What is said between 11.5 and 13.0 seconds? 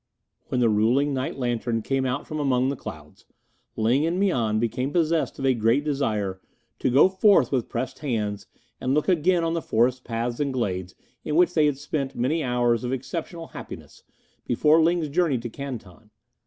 they had spent many hours of